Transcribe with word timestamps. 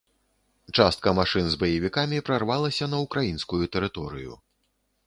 Частка 0.79 1.13
машын 1.19 1.45
з 1.55 1.59
баевікамі 1.65 2.25
прарвалася 2.31 2.85
на 2.95 3.05
ўкраінскую 3.05 3.65
тэрыторыю. 3.79 4.33